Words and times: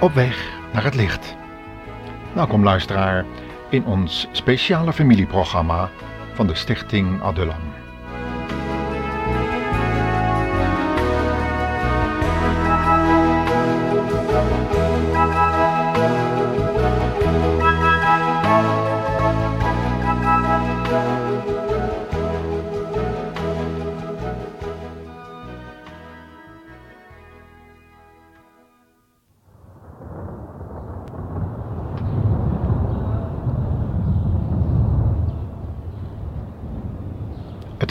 Op 0.00 0.12
weg 0.12 0.58
naar 0.72 0.84
het 0.84 0.94
licht. 0.94 1.36
Welkom 2.32 2.64
luisteraar 2.64 3.24
in 3.70 3.84
ons 3.84 4.28
speciale 4.32 4.92
familieprogramma 4.92 5.90
van 6.32 6.46
de 6.46 6.54
Stichting 6.54 7.22
Adulam. 7.22 7.79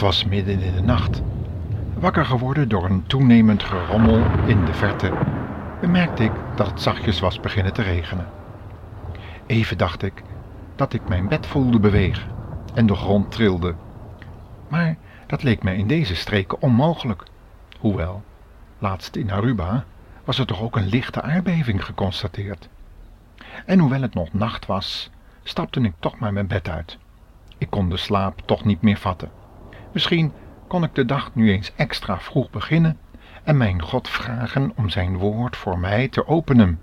Het 0.00 0.08
was 0.08 0.24
midden 0.24 0.60
in 0.60 0.74
de 0.74 0.82
nacht. 0.82 1.22
Wakker 1.94 2.24
geworden 2.24 2.68
door 2.68 2.84
een 2.84 3.06
toenemend 3.06 3.62
gerommel 3.62 4.24
in 4.46 4.64
de 4.64 4.74
verte, 4.74 5.12
bemerkte 5.80 6.24
ik 6.24 6.32
dat 6.56 6.66
het 6.66 6.80
zachtjes 6.80 7.20
was 7.20 7.40
beginnen 7.40 7.72
te 7.72 7.82
regenen. 7.82 8.26
Even 9.46 9.78
dacht 9.78 10.02
ik 10.02 10.22
dat 10.76 10.92
ik 10.92 11.08
mijn 11.08 11.28
bed 11.28 11.46
voelde 11.46 11.80
bewegen 11.80 12.30
en 12.74 12.86
de 12.86 12.94
grond 12.94 13.30
trilde. 13.30 13.74
Maar 14.68 14.96
dat 15.26 15.42
leek 15.42 15.62
mij 15.62 15.76
in 15.76 15.86
deze 15.86 16.16
streken 16.16 16.62
onmogelijk. 16.62 17.24
Hoewel, 17.78 18.22
laatst 18.78 19.16
in 19.16 19.30
Aruba 19.30 19.84
was 20.24 20.38
er 20.38 20.46
toch 20.46 20.62
ook 20.62 20.76
een 20.76 20.88
lichte 20.88 21.22
aardbeving 21.22 21.84
geconstateerd. 21.84 22.68
En 23.66 23.78
hoewel 23.78 24.02
het 24.02 24.14
nog 24.14 24.32
nacht 24.32 24.66
was, 24.66 25.10
stapte 25.42 25.80
ik 25.80 25.94
toch 25.98 26.18
maar 26.18 26.32
mijn 26.32 26.46
bed 26.46 26.68
uit. 26.68 26.98
Ik 27.58 27.70
kon 27.70 27.88
de 27.88 27.96
slaap 27.96 28.40
toch 28.44 28.64
niet 28.64 28.82
meer 28.82 28.98
vatten. 28.98 29.39
Misschien 29.92 30.32
kon 30.66 30.82
ik 30.82 30.94
de 30.94 31.04
dag 31.04 31.34
nu 31.34 31.50
eens 31.50 31.72
extra 31.74 32.20
vroeg 32.20 32.50
beginnen 32.50 32.98
en 33.42 33.56
mijn 33.56 33.82
God 33.82 34.08
vragen 34.08 34.72
om 34.76 34.88
zijn 34.88 35.16
woord 35.18 35.56
voor 35.56 35.78
mij 35.78 36.08
te 36.08 36.26
openen 36.26 36.80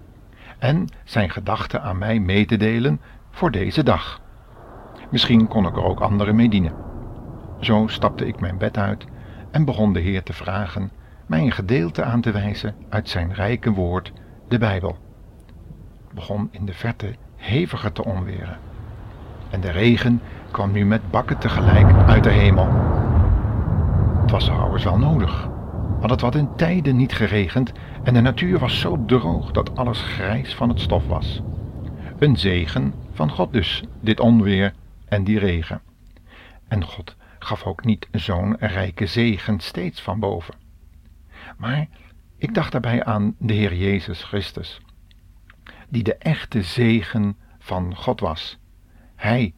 en 0.57 0.87
zijn 1.03 1.29
gedachten 1.29 1.81
aan 1.81 1.97
mij 1.97 2.19
mee 2.19 2.45
te 2.45 2.57
delen 2.57 3.01
voor 3.31 3.51
deze 3.51 3.83
dag. 3.83 4.21
Misschien 5.09 5.47
kon 5.47 5.67
ik 5.67 5.75
er 5.75 5.83
ook 5.83 5.99
anderen 5.99 6.35
mee 6.35 6.49
dienen. 6.49 6.73
Zo 7.59 7.87
stapte 7.87 8.27
ik 8.27 8.39
mijn 8.39 8.57
bed 8.57 8.77
uit 8.77 9.05
en 9.51 9.65
begon 9.65 9.93
de 9.93 9.99
Heer 9.99 10.23
te 10.23 10.33
vragen 10.33 10.91
mij 11.27 11.41
een 11.41 11.51
gedeelte 11.51 12.03
aan 12.03 12.21
te 12.21 12.31
wijzen 12.31 12.75
uit 12.89 13.09
zijn 13.09 13.33
rijke 13.33 13.71
woord, 13.71 14.11
de 14.47 14.57
Bijbel. 14.57 14.97
Het 16.05 16.15
begon 16.15 16.47
in 16.51 16.65
de 16.65 16.73
verte 16.73 17.15
heviger 17.35 17.91
te 17.91 18.03
onweren. 18.03 18.57
En 19.49 19.61
de 19.61 19.71
regen 19.71 20.21
kwam 20.51 20.71
nu 20.71 20.85
met 20.85 21.11
bakken 21.11 21.37
tegelijk 21.37 21.93
uit 22.07 22.23
de 22.23 22.29
hemel. 22.29 22.96
Was 24.27 24.45
trouwens 24.45 24.83
wel 24.83 24.97
nodig, 24.97 25.47
want 25.99 26.09
het 26.09 26.21
had 26.21 26.35
in 26.35 26.55
tijden 26.55 26.95
niet 26.95 27.13
geregend 27.13 27.71
en 28.03 28.13
de 28.13 28.21
natuur 28.21 28.59
was 28.59 28.79
zo 28.79 29.05
droog 29.05 29.51
dat 29.51 29.77
alles 29.77 30.01
grijs 30.01 30.55
van 30.55 30.69
het 30.69 30.79
stof 30.79 31.07
was. 31.07 31.41
Een 32.19 32.37
zegen 32.37 32.93
van 33.11 33.31
God 33.31 33.53
dus, 33.53 33.83
dit 33.99 34.19
onweer 34.19 34.73
en 35.05 35.23
die 35.23 35.39
regen. 35.39 35.81
En 36.67 36.83
God 36.83 37.15
gaf 37.39 37.63
ook 37.63 37.85
niet 37.85 38.07
zo'n 38.11 38.55
rijke 38.59 39.05
zegen 39.05 39.59
steeds 39.59 40.01
van 40.01 40.19
boven. 40.19 40.55
Maar 41.57 41.87
ik 42.37 42.53
dacht 42.53 42.71
daarbij 42.71 43.03
aan 43.03 43.35
de 43.39 43.53
Heer 43.53 43.75
Jezus 43.75 44.23
Christus, 44.23 44.81
die 45.89 46.03
de 46.03 46.15
echte 46.15 46.61
zegen 46.61 47.37
van 47.59 47.95
God 47.95 48.19
was. 48.19 48.57
Hij, 49.15 49.53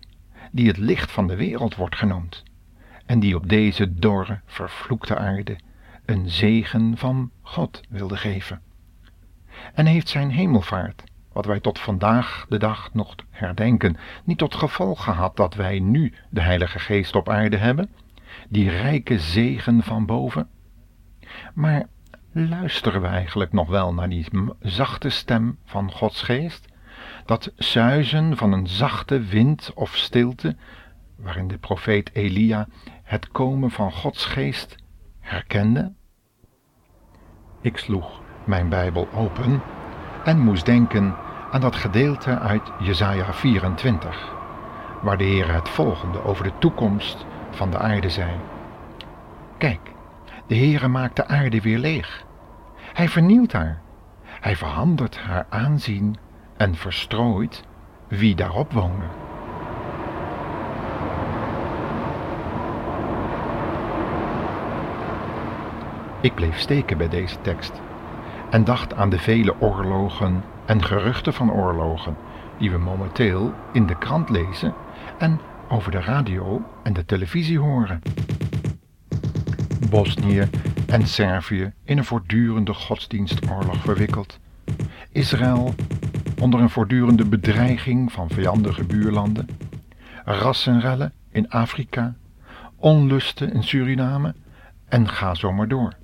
die 0.52 0.68
het 0.68 0.78
licht 0.78 1.12
van 1.12 1.28
de 1.28 1.36
wereld 1.36 1.76
wordt 1.76 1.96
genoemd, 1.96 2.44
en 3.10 3.20
die 3.20 3.36
op 3.36 3.50
deze 3.50 3.94
dorre, 3.94 4.40
vervloekte 4.46 5.18
aarde 5.18 5.58
een 6.06 6.30
zegen 6.30 6.98
van 6.98 7.32
God 7.42 7.82
wilde 7.90 8.18
geven. 8.18 8.62
En 9.74 9.86
heeft 9.86 10.10
zijn 10.10 10.32
hemelvaart, 10.32 11.04
wat 11.34 11.46
wij 11.46 11.60
tot 11.60 11.80
vandaag 11.80 12.46
de 12.50 12.58
dag 12.58 12.90
nog 12.94 13.16
herdenken, 13.30 13.98
niet 14.24 14.38
tot 14.38 14.56
gevolg 14.56 15.04
gehad 15.04 15.38
dat 15.38 15.54
wij 15.54 15.80
nu 15.80 16.14
de 16.30 16.42
Heilige 16.42 16.80
Geest 16.80 17.16
op 17.16 17.30
aarde 17.30 17.58
hebben, 17.58 17.90
die 18.50 18.70
rijke 18.70 19.20
zegen 19.20 19.84
van 19.84 20.06
boven? 20.06 20.48
Maar 21.54 21.86
luisteren 22.32 23.02
we 23.02 23.08
eigenlijk 23.08 23.54
nog 23.54 23.68
wel 23.68 23.94
naar 23.94 24.10
die 24.10 24.28
zachte 24.62 25.10
stem 25.10 25.58
van 25.66 25.92
Gods 25.92 26.22
Geest? 26.22 26.68
Dat 27.26 27.52
zuizen 27.56 28.38
van 28.38 28.52
een 28.52 28.68
zachte 28.68 29.20
wind 29.20 29.72
of 29.76 29.96
stilte, 29.96 30.56
waarin 31.22 31.48
de 31.48 31.58
profeet 31.58 32.10
Elia 32.14 32.68
het 33.10 33.32
komen 33.32 33.72
van 33.72 33.92
Gods 33.92 34.26
Geest 34.26 34.76
herkende? 35.20 35.94
Ik 37.62 37.78
sloeg 37.78 38.22
mijn 38.44 38.70
Bijbel 38.70 39.08
open 39.14 39.62
en 40.24 40.40
moest 40.40 40.66
denken 40.66 41.16
aan 41.52 41.62
dat 41.62 41.76
gedeelte 41.76 42.40
uit 42.40 42.72
Jesaja 42.80 43.34
24, 43.34 44.34
waar 45.02 45.18
de 45.18 45.24
Heer 45.24 45.54
het 45.54 45.70
volgende 45.70 46.24
over 46.24 46.44
de 46.44 46.52
toekomst 46.60 47.26
van 47.50 47.72
de 47.72 47.78
aarde 47.78 48.10
zei. 48.10 48.32
Kijk, 49.58 49.92
de 50.48 50.56
Heere 50.56 50.88
maakt 50.88 51.16
de 51.16 51.28
aarde 51.28 51.62
weer 51.62 51.80
leeg. 51.80 52.26
Hij 52.94 53.10
vernieuwt 53.10 53.52
haar. 53.52 53.82
Hij 54.24 54.56
verandert 54.56 55.18
haar 55.18 55.46
aanzien 55.50 56.18
en 56.58 56.76
verstrooit 56.76 57.64
wie 58.08 58.36
daarop 58.36 58.72
wonen. 58.72 59.29
Ik 66.22 66.36
bleef 66.36 66.60
steken 66.60 66.98
bij 66.98 67.10
deze 67.10 67.42
tekst 67.42 67.72
en 68.50 68.64
dacht 68.64 68.94
aan 68.94 69.10
de 69.10 69.20
vele 69.20 69.62
oorlogen 69.62 70.44
en 70.66 70.84
geruchten 70.84 71.34
van 71.34 71.52
oorlogen 71.52 72.16
die 72.58 72.72
we 72.72 72.78
momenteel 72.78 73.54
in 73.74 73.86
de 73.86 73.98
krant 73.98 74.30
lezen 74.30 74.74
en 75.18 75.40
over 75.70 75.92
de 75.92 76.00
radio 76.00 76.66
en 76.84 76.94
de 76.94 77.06
televisie 77.06 77.60
horen. 77.60 78.02
Bosnië 79.90 80.50
en 80.88 81.08
Servië 81.08 81.74
in 81.84 81.98
een 81.98 82.06
voortdurende 82.06 82.74
godsdienstoorlog 82.74 83.82
verwikkeld. 83.82 84.40
Israël 85.12 85.74
onder 86.42 86.60
een 86.60 86.70
voortdurende 86.70 87.26
bedreiging 87.26 88.12
van 88.12 88.30
vijandige 88.30 88.84
buurlanden. 88.84 89.48
Rassenrellen 90.26 91.14
in 91.32 91.50
Afrika. 91.50 92.16
Onlusten 92.76 93.54
in 93.54 93.64
Suriname. 93.64 94.36
En 94.88 95.08
ga 95.08 95.34
zo 95.34 95.52
maar 95.52 95.68
door. 95.68 95.99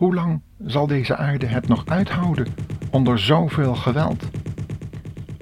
Hoe 0.00 0.14
lang 0.14 0.40
zal 0.66 0.86
deze 0.86 1.16
aarde 1.16 1.46
het 1.46 1.68
nog 1.68 1.86
uithouden 1.86 2.46
onder 2.90 3.18
zoveel 3.18 3.74
geweld? 3.74 4.30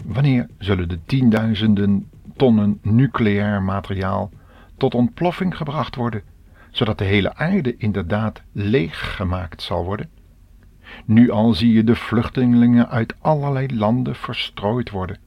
Wanneer 0.05 0.47
zullen 0.59 0.89
de 0.89 0.99
tienduizenden 1.05 2.11
tonnen 2.37 2.79
nucleair 2.83 3.63
materiaal 3.63 4.31
tot 4.77 4.95
ontploffing 4.95 5.57
gebracht 5.57 5.95
worden, 5.95 6.23
zodat 6.71 6.99
de 6.99 7.05
hele 7.05 7.35
aarde 7.35 7.77
inderdaad 7.77 8.43
leeggemaakt 8.53 9.63
zal 9.63 9.85
worden? 9.85 10.11
Nu 11.05 11.31
al 11.31 11.55
zie 11.55 11.73
je 11.73 11.85
de 11.85 11.97
vluchtelingen 11.97 12.89
uit 12.89 13.15
allerlei 13.21 13.77
landen 13.77 14.15
verstrooid 14.15 14.91
worden. 14.91 15.19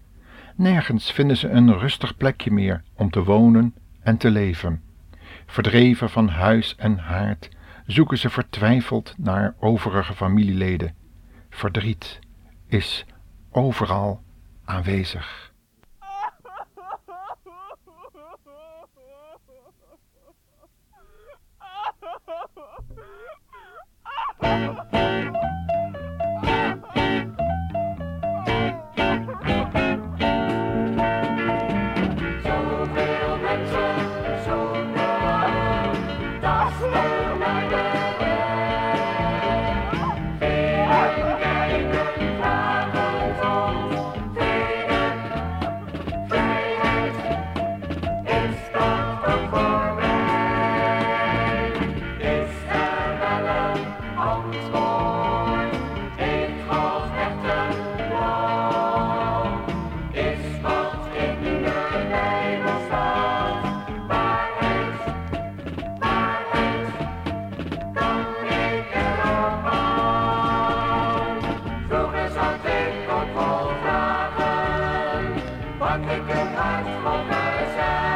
Nergens 0.56 1.12
vinden 1.12 1.38
ze 1.38 1.50
een 1.50 1.78
rustig 1.78 2.18
plekje 2.18 2.52
meer 2.52 2.84
om 2.96 3.10
te 3.10 3.24
wonen 3.24 3.74
en 4.02 4.18
te 4.18 4.32
leven. 4.32 4.82
Verdreven 5.46 6.10
van 6.10 6.28
huis 6.28 6.76
en 6.76 6.98
haard 6.98 7.50
zoeken 7.92 8.18
ze 8.18 8.30
vertwijfeld 8.30 9.14
naar 9.18 9.56
overige 9.60 10.14
familieleden. 10.14 10.96
Verdriet 11.50 12.20
is 12.68 13.06
overal 13.52 14.24
aanwezig. 14.66 15.52
had 75.92 76.00
ik 76.00 76.24
het 76.28 76.56
hart 76.56 76.88
God 77.04 78.11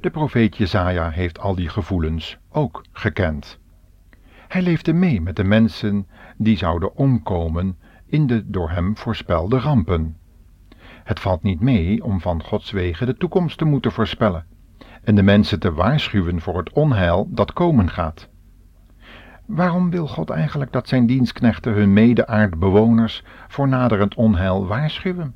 De 0.00 0.10
profeet 0.10 0.56
Jezaja 0.56 1.10
heeft 1.10 1.38
al 1.38 1.54
die 1.54 1.68
gevoelens 1.68 2.38
ook 2.50 2.84
gekend. 2.92 3.58
Hij 4.48 4.62
leefde 4.62 4.92
mee 4.92 5.20
met 5.20 5.36
de 5.36 5.44
mensen 5.44 6.06
die 6.36 6.56
zouden 6.56 6.96
omkomen 6.96 7.78
in 8.06 8.26
de 8.26 8.50
door 8.50 8.70
hem 8.70 8.96
voorspelde 8.96 9.58
rampen. 9.58 10.16
Het 11.04 11.20
valt 11.20 11.42
niet 11.42 11.60
mee 11.60 12.04
om 12.04 12.20
van 12.20 12.42
Gods 12.42 12.70
wegen 12.70 13.06
de 13.06 13.16
toekomst 13.16 13.58
te 13.58 13.64
moeten 13.64 13.92
voorspellen 13.92 14.46
en 15.02 15.14
de 15.14 15.22
mensen 15.22 15.60
te 15.60 15.72
waarschuwen 15.72 16.40
voor 16.40 16.58
het 16.58 16.72
onheil 16.72 17.28
dat 17.30 17.52
komen 17.52 17.90
gaat. 17.90 18.28
Waarom 19.46 19.90
wil 19.90 20.08
God 20.08 20.30
eigenlijk 20.30 20.72
dat 20.72 20.88
zijn 20.88 21.06
dienstknechten 21.06 21.72
hun 21.72 21.92
mede-aardbewoners 21.92 23.22
voor 23.48 23.68
naderend 23.68 24.14
onheil 24.14 24.66
waarschuwen? 24.66 25.34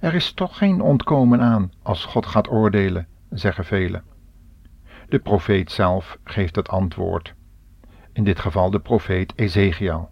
Er 0.00 0.14
is 0.14 0.32
toch 0.32 0.58
geen 0.58 0.80
ontkomen 0.80 1.40
aan 1.40 1.72
als 1.82 2.04
God 2.04 2.26
gaat 2.26 2.50
oordelen, 2.50 3.06
zeggen 3.30 3.64
velen. 3.64 4.02
De 5.08 5.18
profeet 5.18 5.70
zelf 5.70 6.18
geeft 6.24 6.56
het 6.56 6.68
antwoord. 6.68 7.34
In 8.12 8.24
dit 8.24 8.38
geval 8.38 8.70
de 8.70 8.80
profeet 8.80 9.32
Ezekiel. 9.36 10.10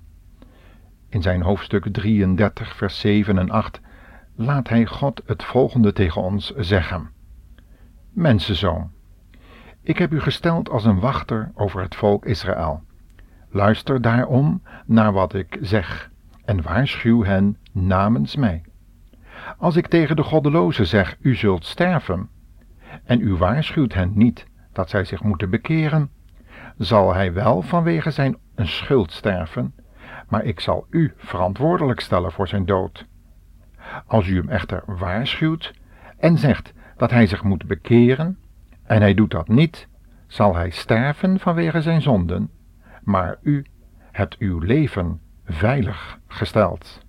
In 1.09 1.23
zijn 1.23 1.43
hoofdstuk 1.43 1.93
33, 1.93 2.77
vers 2.77 3.01
7 3.01 3.39
en 3.39 3.51
8 3.51 3.81
laat 4.35 4.69
hij 4.69 4.87
God 4.87 5.23
het 5.27 5.43
volgende 5.43 5.93
tegen 5.93 6.23
ons 6.23 6.53
zeggen. 6.57 7.11
Mensenzoon, 8.11 8.91
ik 9.83 9.99
heb 9.99 10.13
u 10.13 10.21
gesteld 10.21 10.71
als 10.71 10.85
een 10.85 11.01
wachter 11.01 11.53
over 11.55 11.83
het 11.83 11.95
volk 11.95 12.25
Israël. 12.25 12.83
Luister 13.51 14.01
daarom 14.01 14.63
naar 14.87 15.13
wat 15.13 15.35
ik 15.35 15.59
zeg 15.61 16.11
en 16.45 16.63
waarschuw 16.63 17.25
hen 17.25 17.59
namens 17.73 18.37
mij. 18.37 18.63
Als 19.59 19.77
ik 19.77 19.87
tegen 19.87 20.17
de 20.17 20.23
goddelozen 20.23 20.87
zeg, 20.87 21.17
u 21.21 21.35
zult 21.35 21.65
sterven, 21.65 22.29
en 23.05 23.21
u 23.21 23.35
waarschuwt 23.35 23.95
hen 23.95 24.13
niet 24.15 24.47
dat 24.73 24.91
zij 24.91 25.05
zich 25.05 25.23
moeten 25.23 25.51
bekeren, 25.51 26.11
zal 26.77 27.15
hij 27.15 27.33
wel 27.33 27.63
vanwege 27.63 28.11
zijn 28.11 28.37
schuld 28.57 29.13
sterven, 29.13 29.75
maar 30.29 30.45
ik 30.45 30.61
zal 30.61 30.87
u 30.91 31.13
verantwoordelijk 31.17 32.01
stellen 32.01 32.33
voor 32.33 32.49
zijn 32.49 32.67
dood. 32.67 33.07
Als 34.07 34.27
u 34.27 34.37
hem 34.37 34.49
echter 34.49 34.83
waarschuwt 34.87 35.73
en 36.19 36.39
zegt 36.39 36.73
dat 36.97 37.11
hij 37.11 37.27
zich 37.27 37.43
moet 37.43 37.67
bekeren, 37.67 38.39
en 38.83 39.01
hij 39.01 39.15
doet 39.15 39.31
dat 39.31 39.49
niet, 39.49 39.89
zal 40.27 40.55
hij 40.55 40.71
sterven 40.71 41.41
vanwege 41.41 41.81
zijn 41.83 42.03
zonden, 42.03 42.51
maar 43.03 43.39
u 43.43 43.67
hebt 44.11 44.39
uw 44.39 44.59
leven 44.59 45.21
veilig 45.45 46.19
gesteld. 46.27 47.09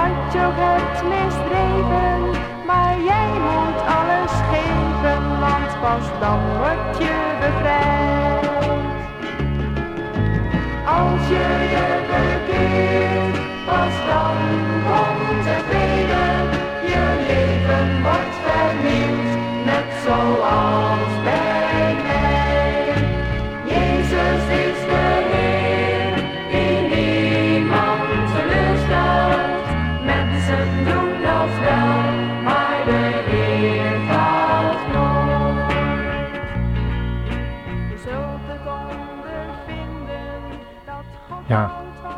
Wat 0.00 0.32
je 0.32 0.46
hebt 0.62 1.02
misdreven, 1.12 2.20
maar 2.66 2.94
jij 3.10 3.30
moet 3.48 3.80
alles 3.98 4.32
geven, 4.50 5.38
want 5.40 5.80
pas 5.80 6.06
dan 6.20 6.40
word 6.58 6.98
je 6.98 7.16
bevrijd. 7.40 8.48
Als 10.86 11.28
je 11.28 11.44
je 11.74 11.99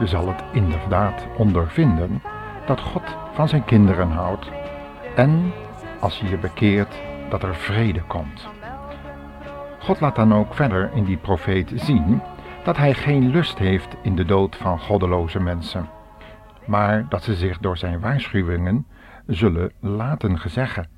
zal 0.07 0.29
het 0.29 0.43
inderdaad 0.53 1.27
ondervinden 1.37 2.23
dat 2.67 2.81
God 2.81 3.17
van 3.33 3.49
zijn 3.49 3.65
kinderen 3.65 4.11
houdt 4.11 4.51
en 5.17 5.53
als 6.01 6.19
je 6.19 6.29
je 6.29 6.39
bekeert 6.39 7.01
dat 7.29 7.43
er 7.43 7.55
vrede 7.55 8.03
komt. 8.03 8.49
God 9.79 10.01
laat 10.01 10.17
dan 10.17 10.35
ook 10.35 10.55
verder 10.55 10.91
in 10.95 11.05
die 11.05 11.17
profeet 11.17 11.73
zien 11.75 12.21
dat 12.65 12.77
hij 12.77 12.95
geen 12.95 13.31
lust 13.31 13.59
heeft 13.59 13.97
in 14.03 14.17
de 14.17 14.25
dood 14.25 14.57
van 14.57 14.79
goddeloze 14.79 15.41
mensen, 15.41 15.89
maar 16.65 17.09
dat 17.09 17.23
ze 17.23 17.35
zich 17.35 17.59
door 17.59 17.77
zijn 17.77 18.01
waarschuwingen 18.01 18.87
zullen 19.27 19.73
laten 19.81 20.39
gezeggen 20.39 20.89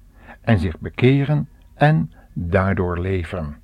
en 0.40 0.58
zich 0.58 0.78
bekeren 0.78 1.48
en 1.74 2.12
daardoor 2.32 2.98
leven. 2.98 3.56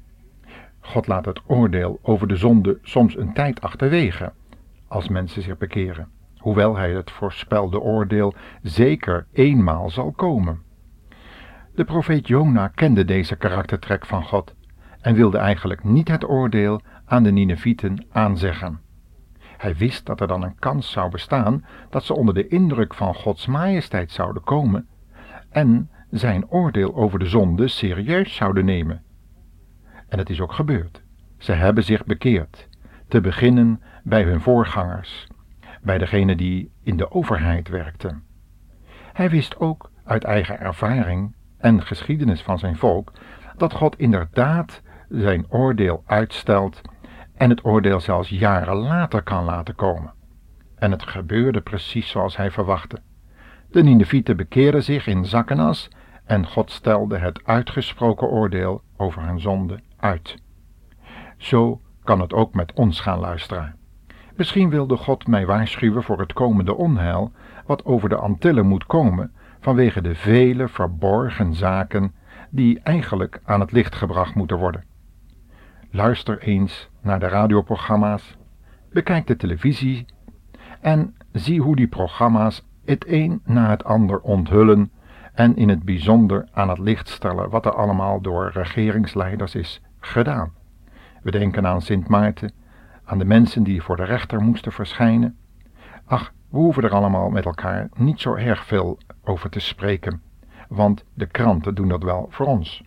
God 0.80 1.06
laat 1.06 1.24
het 1.24 1.40
oordeel 1.46 1.98
over 2.02 2.28
de 2.28 2.36
zonde 2.36 2.78
soms 2.82 3.16
een 3.16 3.32
tijd 3.32 3.60
achterwege, 3.60 4.32
als 4.90 5.08
mensen 5.08 5.42
zich 5.42 5.58
bekeren, 5.58 6.08
hoewel 6.36 6.76
hij 6.76 6.92
het 6.92 7.10
voorspelde 7.10 7.80
oordeel 7.80 8.34
zeker 8.62 9.26
eenmaal 9.32 9.90
zal 9.90 10.12
komen. 10.12 10.62
De 11.74 11.84
profeet 11.84 12.26
Jona 12.28 12.68
kende 12.68 13.04
deze 13.04 13.36
karaktertrek 13.36 14.06
van 14.06 14.24
God 14.24 14.54
en 15.00 15.14
wilde 15.14 15.38
eigenlijk 15.38 15.84
niet 15.84 16.08
het 16.08 16.28
oordeel 16.28 16.80
aan 17.04 17.22
de 17.22 17.30
Ninevieten 17.30 18.06
aanzeggen. 18.10 18.80
Hij 19.56 19.76
wist 19.76 20.06
dat 20.06 20.20
er 20.20 20.26
dan 20.26 20.42
een 20.42 20.58
kans 20.58 20.90
zou 20.90 21.10
bestaan 21.10 21.64
dat 21.90 22.04
ze 22.04 22.14
onder 22.14 22.34
de 22.34 22.48
indruk 22.48 22.94
van 22.94 23.14
Gods 23.14 23.46
majesteit 23.46 24.10
zouden 24.10 24.42
komen 24.42 24.88
en 25.50 25.90
zijn 26.10 26.48
oordeel 26.48 26.94
over 26.94 27.18
de 27.18 27.26
zonde 27.26 27.68
serieus 27.68 28.34
zouden 28.34 28.64
nemen. 28.64 29.02
En 30.08 30.18
het 30.18 30.30
is 30.30 30.40
ook 30.40 30.52
gebeurd. 30.52 31.02
Ze 31.38 31.52
hebben 31.52 31.84
zich 31.84 32.04
bekeerd, 32.04 32.68
te 33.08 33.20
beginnen 33.20 33.80
bij 34.02 34.22
hun 34.22 34.40
voorgangers, 34.40 35.26
bij 35.82 35.98
degene 35.98 36.36
die 36.36 36.72
in 36.82 36.96
de 36.96 37.10
overheid 37.10 37.68
werkten. 37.68 38.22
Hij 39.12 39.30
wist 39.30 39.58
ook 39.58 39.90
uit 40.04 40.24
eigen 40.24 40.60
ervaring 40.60 41.34
en 41.58 41.82
geschiedenis 41.82 42.42
van 42.42 42.58
zijn 42.58 42.76
volk 42.76 43.12
dat 43.56 43.72
God 43.72 43.98
inderdaad 43.98 44.82
zijn 45.08 45.46
oordeel 45.48 46.02
uitstelt 46.06 46.80
en 47.34 47.50
het 47.50 47.64
oordeel 47.64 48.00
zelfs 48.00 48.28
jaren 48.28 48.76
later 48.76 49.22
kan 49.22 49.44
laten 49.44 49.74
komen. 49.74 50.12
En 50.76 50.90
het 50.90 51.02
gebeurde 51.02 51.60
precies 51.60 52.10
zoals 52.10 52.36
hij 52.36 52.50
verwachtte. 52.50 52.98
De 53.70 53.82
Ninevieten 53.82 54.36
bekeerden 54.36 54.82
zich 54.82 55.06
in 55.06 55.24
zak 55.24 55.50
en 55.50 55.58
as 55.58 55.88
en 56.24 56.46
God 56.46 56.70
stelde 56.70 57.18
het 57.18 57.44
uitgesproken 57.44 58.28
oordeel 58.28 58.82
over 58.96 59.22
hun 59.22 59.40
zonde 59.40 59.80
uit. 59.96 60.36
Zo 61.36 61.80
kan 62.04 62.20
het 62.20 62.32
ook 62.32 62.54
met 62.54 62.72
ons 62.72 63.00
gaan 63.00 63.18
luisteren. 63.18 63.79
Misschien 64.40 64.70
wilde 64.70 64.96
God 64.96 65.26
mij 65.26 65.46
waarschuwen 65.46 66.02
voor 66.02 66.18
het 66.18 66.32
komende 66.32 66.74
onheil 66.74 67.32
wat 67.66 67.84
over 67.84 68.08
de 68.08 68.16
Antillen 68.16 68.66
moet 68.66 68.86
komen 68.86 69.32
vanwege 69.60 70.00
de 70.00 70.14
vele 70.14 70.68
verborgen 70.68 71.54
zaken 71.54 72.14
die 72.50 72.80
eigenlijk 72.82 73.40
aan 73.44 73.60
het 73.60 73.72
licht 73.72 73.94
gebracht 73.94 74.34
moeten 74.34 74.58
worden. 74.58 74.84
Luister 75.90 76.38
eens 76.38 76.90
naar 77.00 77.20
de 77.20 77.28
radioprogramma's, 77.28 78.36
bekijk 78.92 79.26
de 79.26 79.36
televisie 79.36 80.06
en 80.80 81.14
zie 81.32 81.60
hoe 81.60 81.76
die 81.76 81.88
programma's 81.88 82.66
het 82.84 83.04
een 83.08 83.40
na 83.44 83.70
het 83.70 83.84
ander 83.84 84.20
onthullen 84.20 84.90
en 85.34 85.56
in 85.56 85.68
het 85.68 85.82
bijzonder 85.82 86.48
aan 86.52 86.68
het 86.68 86.78
licht 86.78 87.08
stellen 87.08 87.50
wat 87.50 87.66
er 87.66 87.74
allemaal 87.74 88.20
door 88.20 88.50
regeringsleiders 88.52 89.54
is 89.54 89.82
gedaan. 89.98 90.52
We 91.22 91.30
denken 91.30 91.66
aan 91.66 91.82
Sint 91.82 92.08
Maarten, 92.08 92.52
aan 93.10 93.18
de 93.18 93.24
mensen 93.24 93.62
die 93.62 93.82
voor 93.82 93.96
de 93.96 94.04
rechter 94.04 94.42
moesten 94.42 94.72
verschijnen. 94.72 95.36
Ach, 96.04 96.32
we 96.48 96.56
hoeven 96.56 96.82
er 96.82 96.90
allemaal 96.90 97.30
met 97.30 97.44
elkaar 97.44 97.88
niet 97.96 98.20
zo 98.20 98.34
erg 98.34 98.64
veel 98.64 98.98
over 99.24 99.50
te 99.50 99.60
spreken, 99.60 100.22
want 100.68 101.04
de 101.14 101.26
kranten 101.26 101.74
doen 101.74 101.88
dat 101.88 102.02
wel 102.02 102.26
voor 102.30 102.46
ons. 102.46 102.82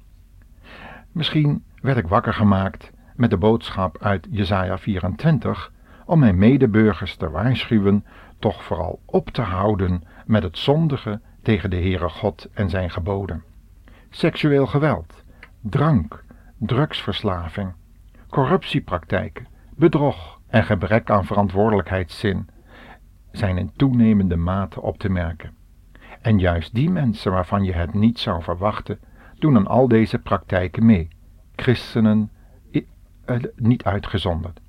Misschien 1.12 1.64
werd 1.82 1.98
ik 1.98 2.08
wakker 2.08 2.34
gemaakt 2.34 2.92
met 3.16 3.30
de 3.30 3.38
boodschap 3.38 3.98
uit 4.02 4.28
Jesaja 4.30 4.78
24 4.78 5.72
om 6.06 6.20
mijn 6.20 6.38
medeburgers 6.38 7.16
te 7.16 7.30
waarschuwen 7.30 8.06
toch 8.40 8.64
vooral 8.64 9.00
op 9.06 9.30
te 9.30 9.42
houden 9.42 10.04
met 10.26 10.44
het 10.44 10.58
zondige 10.58 11.22
tegen 11.42 11.70
de 11.70 11.76
Heere 11.76 12.10
God 12.10 12.50
en 12.54 12.70
zijn 12.70 12.90
geboden. 12.90 13.44
Seksueel 14.10 14.68
geweld, 14.68 15.24
drank, 15.62 16.24
drugsverslaving, 16.58 17.74
corruptiepraktijken, 18.30 19.52
bedrog 19.76 20.40
en 20.48 20.64
gebrek 20.64 21.10
aan 21.10 21.26
verantwoordelijkheidszin 21.26 22.50
zijn 23.32 23.58
in 23.58 23.72
toenemende 23.76 24.36
mate 24.36 24.82
op 24.82 24.98
te 24.98 25.10
merken. 25.10 25.56
En 26.22 26.40
juist 26.40 26.74
die 26.74 26.90
mensen 26.90 27.32
waarvan 27.32 27.64
je 27.64 27.74
het 27.74 27.94
niet 27.94 28.20
zou 28.20 28.44
verwachten, 28.44 29.00
doen 29.40 29.56
aan 29.56 29.68
al 29.68 29.88
deze 29.88 30.20
praktijken 30.20 30.86
mee, 30.86 31.08
christenen 31.56 32.32
eh, 33.26 33.38
niet 33.56 33.84
uitgezonderd. 33.84 34.60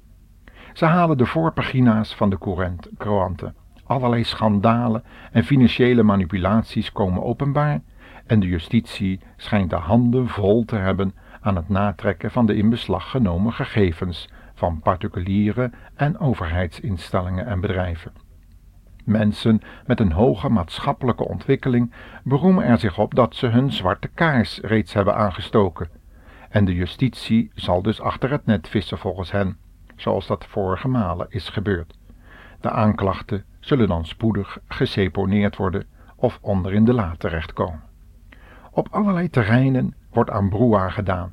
Ze 0.72 0.84
halen 0.84 1.18
de 1.18 1.26
voorpagina's 1.26 2.14
van 2.14 2.30
de 2.30 2.38
couranten. 2.98 3.54
Allerlei 3.84 4.24
schandalen 4.24 5.04
en 5.32 5.44
financiële 5.44 6.02
manipulaties 6.02 6.92
komen 6.92 7.22
openbaar 7.22 7.80
en 8.26 8.40
de 8.40 8.46
justitie 8.46 9.20
schijnt 9.36 9.70
de 9.70 9.76
handen 9.76 10.28
vol 10.28 10.64
te 10.64 10.76
hebben 10.76 11.14
aan 11.40 11.56
het 11.56 11.68
natrekken 11.68 12.30
van 12.30 12.46
de 12.46 12.56
in 12.56 12.70
beslag 12.70 13.10
genomen 13.10 13.52
gegevens 13.52 14.28
van 14.54 14.80
particuliere 14.80 15.70
en 15.94 16.18
overheidsinstellingen 16.18 17.46
en 17.46 17.60
bedrijven. 17.60 18.12
Mensen 19.04 19.60
met 19.86 20.00
een 20.00 20.12
hoge 20.12 20.48
maatschappelijke 20.48 21.28
ontwikkeling 21.28 21.92
beroemen 22.22 22.64
er 22.64 22.78
zich 22.78 22.98
op 22.98 23.14
dat 23.14 23.34
ze 23.34 23.46
hun 23.46 23.72
zwarte 23.72 24.08
kaars 24.08 24.58
reeds 24.60 24.92
hebben 24.92 25.16
aangestoken. 25.16 25.88
En 26.48 26.64
de 26.64 26.74
justitie 26.74 27.50
zal 27.54 27.82
dus 27.82 28.00
achter 28.00 28.30
het 28.30 28.46
net 28.46 28.68
vissen 28.68 28.98
volgens 28.98 29.30
hen, 29.30 29.56
zoals 29.96 30.26
dat 30.26 30.46
vorige 30.46 30.88
malen 30.88 31.26
is 31.30 31.48
gebeurd. 31.48 31.98
De 32.60 32.70
aanklachten 32.70 33.44
zullen 33.60 33.88
dan 33.88 34.06
spoedig 34.06 34.58
geseponeerd 34.68 35.56
worden 35.56 35.86
of 36.16 36.38
onder 36.40 36.74
in 36.74 36.84
de 36.84 36.92
la 36.92 37.14
terechtkomen. 37.18 37.82
Op 38.70 38.88
allerlei 38.90 39.30
terreinen 39.30 39.94
wordt 40.10 40.30
aan 40.30 40.48
broa 40.48 40.88
gedaan, 40.88 41.32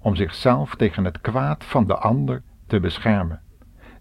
om 0.00 0.16
zichzelf 0.16 0.74
tegen 0.74 1.04
het 1.04 1.20
kwaad 1.20 1.64
van 1.64 1.86
de 1.86 1.96
ander 1.96 2.42
te 2.70 2.80
beschermen. 2.80 3.40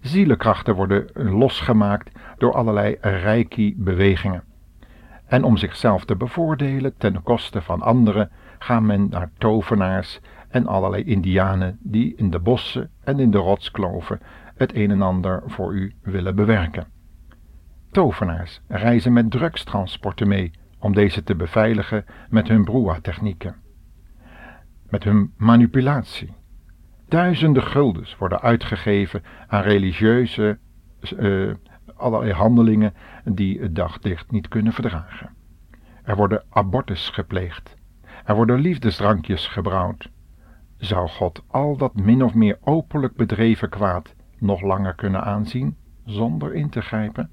Zielenkrachten 0.01 0.75
worden 0.75 1.09
losgemaakt 1.13 2.11
door 2.37 2.53
allerlei 2.53 2.97
reiki-bewegingen. 3.01 4.43
En 5.25 5.43
om 5.43 5.57
zichzelf 5.57 6.05
te 6.05 6.15
bevoordelen 6.15 6.97
ten 6.97 7.23
koste 7.23 7.61
van 7.61 7.81
anderen 7.81 8.31
gaan 8.59 8.85
men 8.85 9.09
naar 9.09 9.31
tovenaars 9.37 10.19
en 10.49 10.67
allerlei 10.67 11.03
indianen 11.03 11.77
die 11.81 12.15
in 12.15 12.29
de 12.29 12.39
bossen 12.39 12.89
en 13.03 13.19
in 13.19 13.31
de 13.31 13.37
rotskloven 13.37 14.19
het 14.55 14.75
een 14.75 14.91
en 14.91 15.01
ander 15.01 15.43
voor 15.45 15.73
u 15.73 15.93
willen 16.01 16.35
bewerken. 16.35 16.87
Tovenaars 17.91 18.61
reizen 18.67 19.13
met 19.13 19.31
drugstransporten 19.31 20.27
mee 20.27 20.51
om 20.79 20.93
deze 20.93 21.23
te 21.23 21.35
beveiligen 21.35 22.05
met 22.29 22.47
hun 22.47 22.63
broa-technieken, 22.63 23.55
met 24.89 25.03
hun 25.03 25.33
manipulatie. 25.37 26.38
Duizenden 27.09 27.63
guldens 27.63 28.17
worden 28.17 28.41
uitgegeven 28.41 29.23
aan 29.47 29.61
religieuze 29.61 30.57
uh, 31.17 31.53
allerlei 31.95 32.31
handelingen 32.31 32.93
die 33.23 33.61
het 33.61 33.75
daglicht 33.75 34.31
niet 34.31 34.47
kunnen 34.47 34.73
verdragen. 34.73 35.29
Er 36.03 36.15
worden 36.15 36.43
abortus 36.49 37.09
gepleegd. 37.09 37.75
Er 38.25 38.35
worden 38.35 38.59
liefdesdrankjes 38.59 39.47
gebrouwd. 39.47 40.09
Zou 40.77 41.07
God 41.07 41.43
al 41.47 41.77
dat 41.77 41.95
min 41.95 42.23
of 42.23 42.33
meer 42.33 42.57
openlijk 42.61 43.15
bedreven 43.15 43.69
kwaad 43.69 44.15
nog 44.39 44.61
langer 44.61 44.95
kunnen 44.95 45.23
aanzien 45.23 45.77
zonder 46.05 46.53
in 46.53 46.69
te 46.69 46.81
grijpen? 46.81 47.29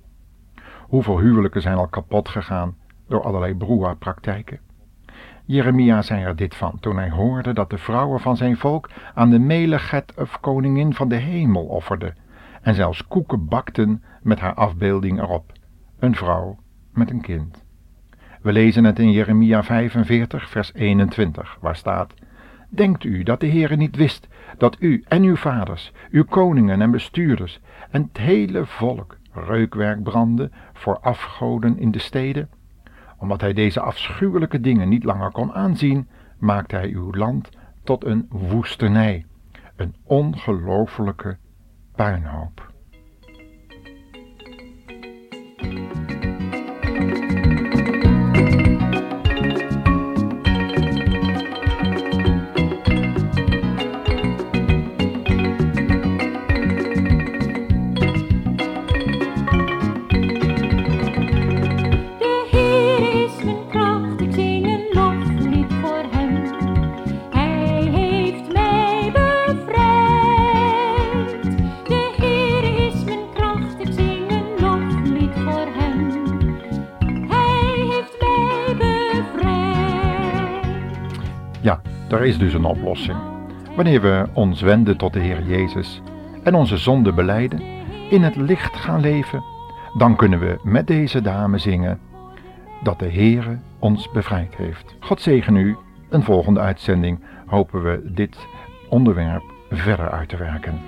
Hoeveel 0.83 1.19
huwelijken 1.19 1.63
zijn 1.63 1.77
al 1.77 1.89
kapot 1.89 2.29
gegaan 2.29 2.77
door 3.09 3.23
allerlei 3.23 3.55
broa-praktijken? 3.55 4.66
Jeremia 5.49 6.03
zei 6.03 6.23
er 6.23 6.37
dit 6.37 6.55
van 6.55 6.81
toen 6.81 6.97
hij 6.97 7.11
hoorde 7.11 7.53
dat 7.53 7.71
de 7.71 7.79
vrouwen 7.79 8.21
van 8.21 8.37
zijn 8.37 8.57
volk 8.57 8.91
aan 9.15 9.31
de 9.31 9.39
Meleget 9.39 10.13
of 10.17 10.41
koningin 10.41 10.95
van 10.95 11.09
de 11.09 11.17
hemel 11.17 11.65
offerden 11.65 12.15
en 12.63 12.75
zelfs 12.75 13.07
koeken 13.07 13.47
bakten 13.49 14.03
met 14.23 14.41
haar 14.41 14.55
afbeelding 14.55 15.21
erop, 15.21 15.53
een 15.99 16.15
vrouw 16.15 16.59
met 16.93 17.11
een 17.11 17.21
kind. 17.21 17.65
We 18.43 18.53
lezen 18.53 18.85
het 18.85 18.99
in 18.99 19.11
Jeremia 19.11 19.63
45, 19.63 20.49
vers 20.49 20.75
21, 20.75 21.59
waar 21.61 21.77
staat: 21.77 22.15
Denkt 22.69 23.05
u 23.05 23.23
dat 23.23 23.41
de 23.41 23.49
Heere 23.49 23.77
niet 23.77 23.97
wist 23.97 24.29
dat 24.59 24.77
u 24.81 25.05
en 25.09 25.23
uw 25.23 25.37
vaders, 25.37 25.93
uw 26.11 26.25
koningen 26.25 26.83
en 26.83 26.91
bestuurders 26.91 27.61
en 27.91 28.03
het 28.03 28.19
hele 28.19 28.67
volk 28.67 29.17
reukwerk 29.33 30.03
brandde 30.03 30.51
voor 30.73 30.99
afgoden 30.99 31.79
in 31.79 31.91
de 31.91 31.99
steden? 31.99 32.49
Omdat 33.19 33.41
hij 33.41 33.53
deze 33.53 33.81
afschuwelijke 33.81 34.61
dingen 34.61 34.89
niet 34.89 35.05
langer 35.05 35.31
kon 35.31 35.53
aanzien, 35.53 36.09
maakte 36.39 36.77
hij 36.77 36.89
uw 36.89 37.13
land 37.13 37.49
tot 37.85 38.05
een 38.05 38.27
woestenij, 38.31 39.27
een 39.77 39.95
ongelooflijke 40.05 41.37
puinhoop. 41.95 42.75
Er 82.17 82.25
is 82.25 82.39
dus 82.39 82.55
een 82.55 82.65
oplossing. 82.65 83.19
Wanneer 83.75 84.01
we 84.01 84.27
ons 84.33 84.61
wenden 84.61 84.97
tot 84.97 85.13
de 85.13 85.19
Heer 85.19 85.43
Jezus 85.43 86.03
en 86.43 86.55
onze 86.55 86.77
zonde 86.77 87.13
beleiden, 87.13 87.63
in 88.11 88.23
het 88.23 88.37
licht 88.37 88.77
gaan 88.77 89.01
leven, 89.01 89.45
dan 89.99 90.17
kunnen 90.17 90.39
we 90.39 90.59
met 90.63 90.87
deze 90.87 91.21
dame 91.21 91.59
zingen 91.59 92.01
dat 92.83 92.99
de 92.99 93.11
Heere 93.11 93.59
ons 93.79 94.11
bevrijd 94.11 94.55
heeft. 94.57 94.97
God 95.01 95.21
zegen 95.21 95.57
u. 95.57 95.77
Een 96.09 96.23
volgende 96.23 96.61
uitzending 96.61 97.21
hopen 97.47 97.83
we 97.83 98.01
dit 98.05 98.37
onderwerp 98.89 99.45
verder 99.71 100.11
uit 100.11 100.29
te 100.29 100.37
werken. 100.37 100.81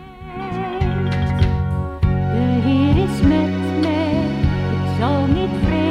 De 2.01 2.61
Heer 2.65 3.05
is 3.05 3.23
met 3.23 3.59
niet. 5.35 5.88